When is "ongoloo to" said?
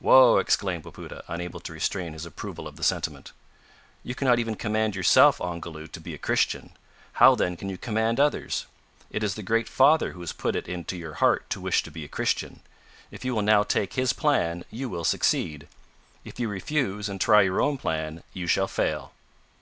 5.42-6.00